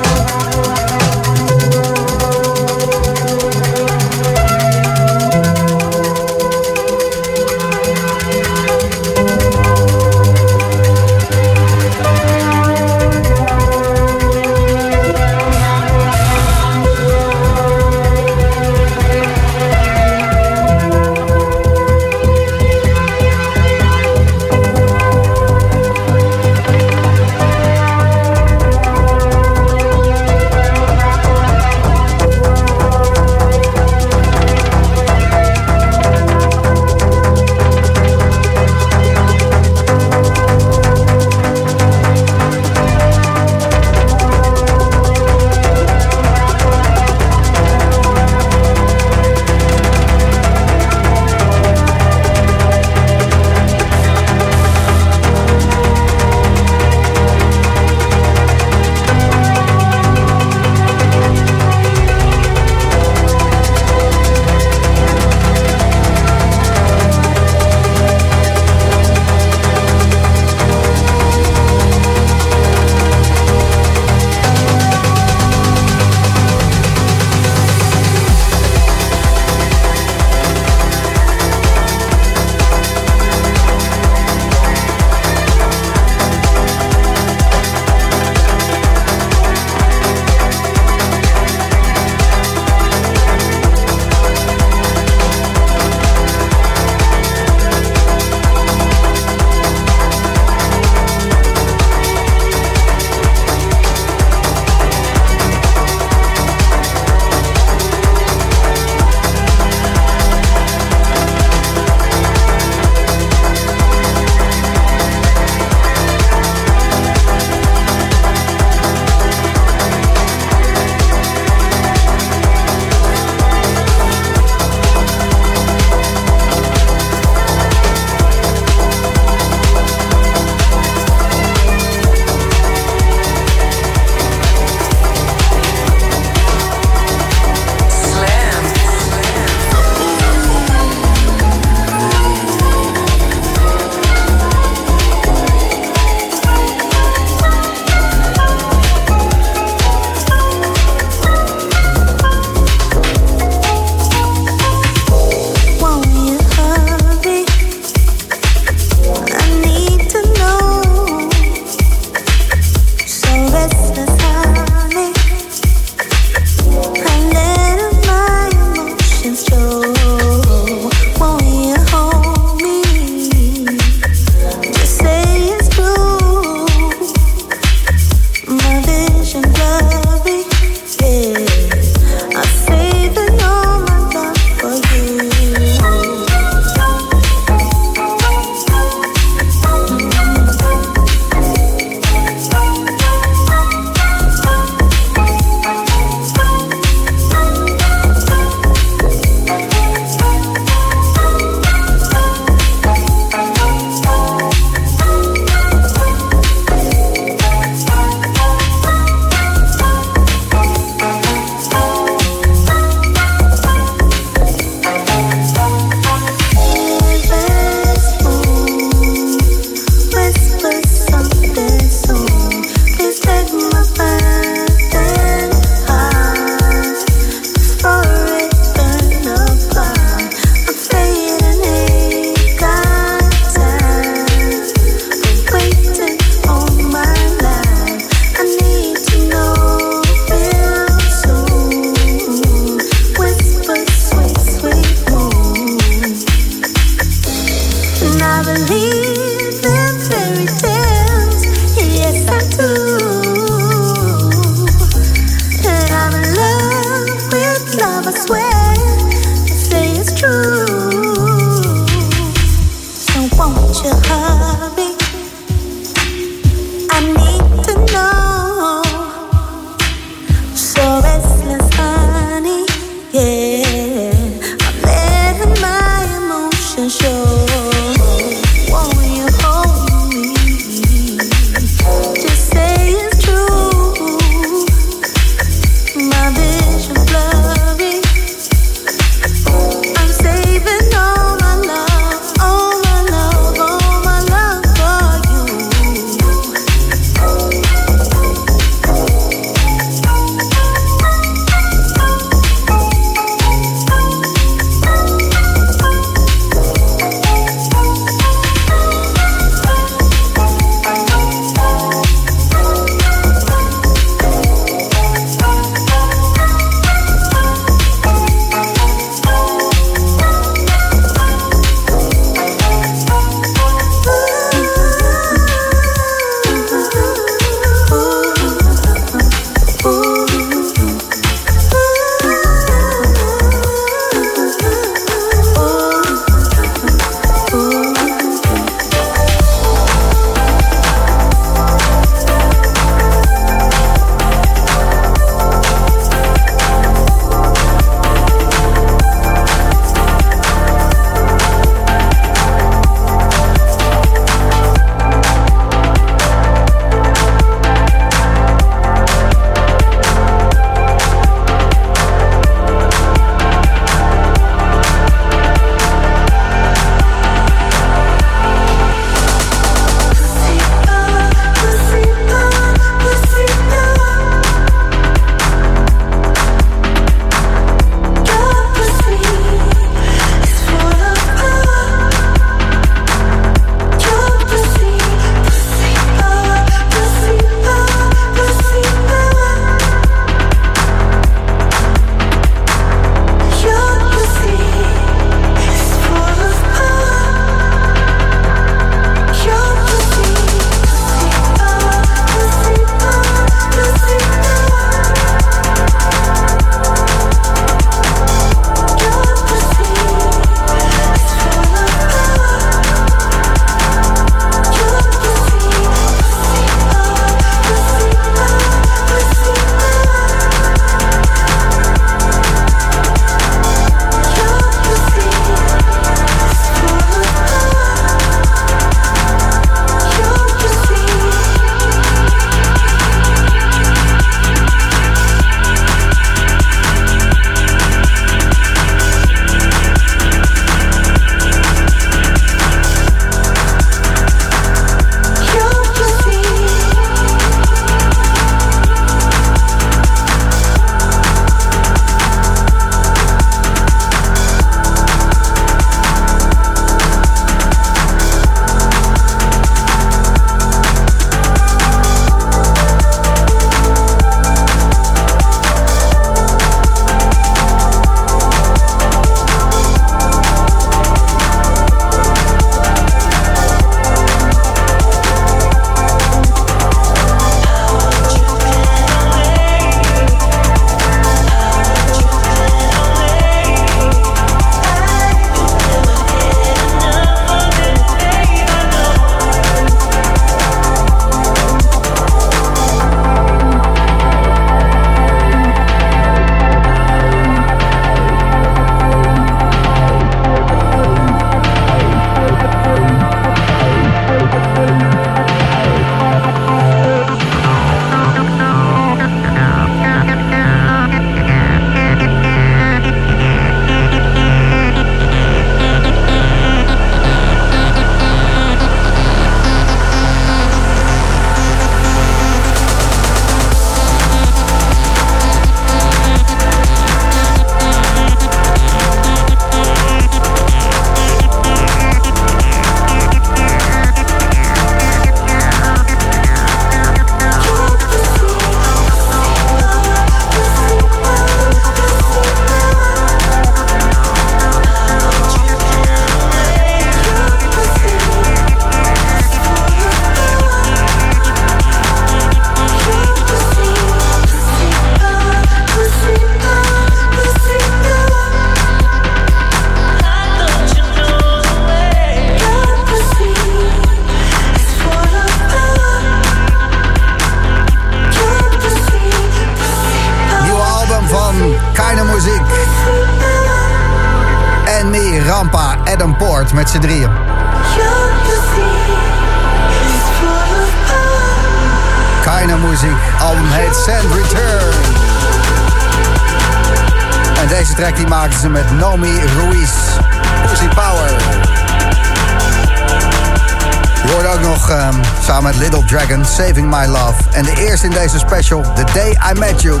[596.88, 597.34] My Love.
[597.52, 600.00] En de eerste in deze special, The Day I Met You.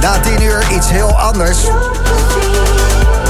[0.00, 1.58] Na tien uur iets heel anders.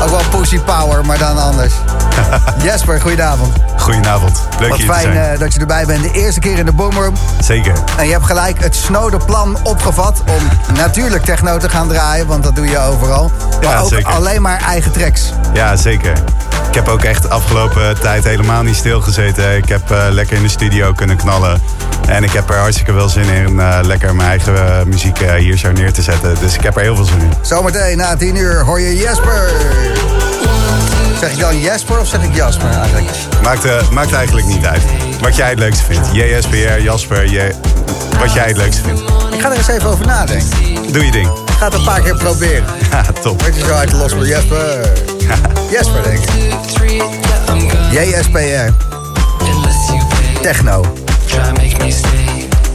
[0.03, 1.73] Ook wel Pussy Power, maar dan anders.
[2.65, 3.53] Jesper, goedenavond.
[3.77, 4.41] Goedenavond.
[4.61, 5.33] Leuk Wat te fijn zijn.
[5.33, 6.03] eh, dat je erbij bent.
[6.03, 7.15] De eerste keer in de Boomroom.
[7.41, 7.73] Zeker.
[7.99, 12.43] En je hebt gelijk het snode plan opgevat om natuurlijk techno te gaan draaien, want
[12.45, 13.31] dat doe je overal.
[13.63, 14.07] Maar Ja, ook zeker.
[14.13, 15.33] alleen maar eigen tracks.
[15.55, 16.13] Ja, zeker.
[16.69, 19.57] Ik heb ook echt de afgelopen tijd helemaal niet stilgezeten.
[19.57, 21.61] Ik heb eh, lekker in de studio kunnen knallen.
[22.09, 25.73] En ik heb er hartstikke veel zin in eh, lekker mijn eigen muziek hier zo
[25.73, 26.35] neer te zetten.
[26.41, 27.33] Dus ik heb er heel veel zin in.
[27.41, 29.51] Zometeen na 10 uur hoor je Jesper.
[31.23, 33.11] Zeg ik dan Jesper of zeg ik Jasper eigenlijk?
[33.43, 34.83] Maakt, eh, maakt eigenlijk niet uit.
[35.21, 36.09] Wat jij het leukste vindt.
[36.13, 37.53] JSPR, Jasper, J...
[38.19, 39.01] wat jij het leukste vindt.
[39.33, 40.49] Ik ga er eens even over nadenken.
[40.93, 41.29] Doe je ding.
[41.29, 42.65] Ik ga het een paar keer proberen.
[42.91, 43.43] Ja, top.
[43.43, 44.93] Weet je zo uit de los voor Jesper.
[45.73, 46.31] Jesper denk ik.
[47.91, 48.73] JSPR.
[50.41, 50.95] Techno.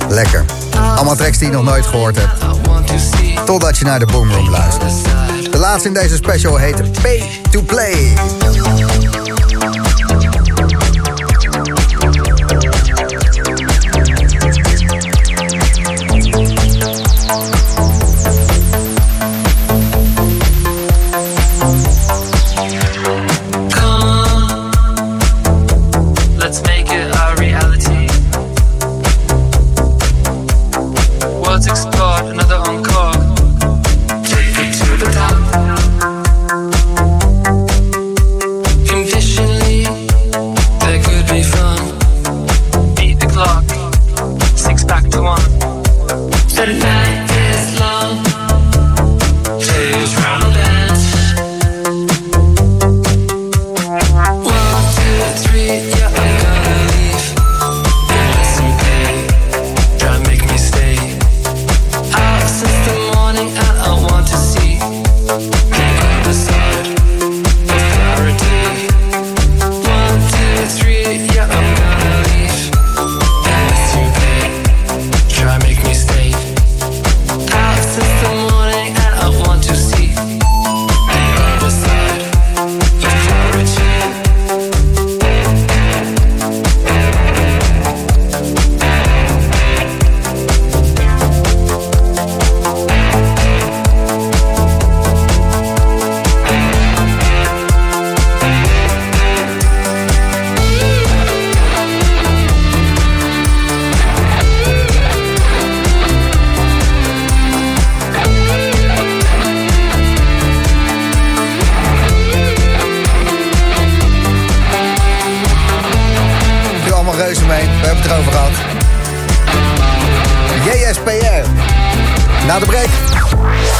[0.09, 0.45] Lekker.
[0.95, 3.45] Allemaal tracks die je nog nooit gehoord hebt.
[3.45, 4.93] Totdat je naar de Boomroom luistert.
[5.51, 8.13] De laatste in deze special heet Pay to Play.